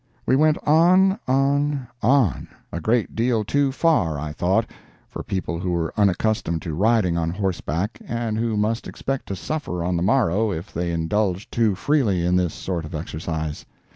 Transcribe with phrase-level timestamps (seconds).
[0.25, 1.85] We went on—on—on—a
[2.81, 4.65] great deal too far, I thought,
[5.07, 9.83] for people who were unaccustomed to riding on horseback, and who must expect to suffer
[9.83, 13.67] on the morrow if they indulged too freely in this sort of exercise.